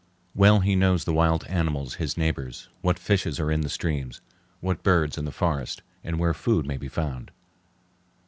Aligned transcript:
Well 0.33 0.61
he 0.61 0.75
knows 0.75 1.03
the 1.03 1.13
wild 1.13 1.43
animals 1.45 1.93
his 2.01 2.17
neighbors, 2.17 2.69
what 2.81 2.97
fishes 2.97 3.39
are 3.39 3.51
in 3.51 3.61
the 3.61 3.69
streams, 3.69 4.19
what 4.59 4.81
birds 4.81 5.15
in 5.15 5.25
the 5.25 5.31
forests, 5.31 5.83
and 6.03 6.17
where 6.17 6.33
food 6.33 6.65
may 6.65 6.77
be 6.77 6.87
found. 6.87 7.29